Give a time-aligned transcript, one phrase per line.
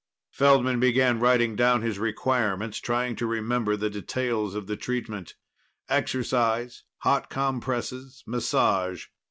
[0.31, 5.35] Feldman began writing down his requirements, trying to remember the details of the treatment.
[5.89, 9.05] Exercise, hot compresses, massage.